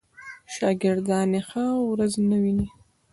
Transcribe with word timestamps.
شاګردان 0.53 1.29
یې 1.35 1.41
ښه 1.49 1.63
ورځ 1.89 2.13
نه 2.29 2.37
ویني. 2.41 2.67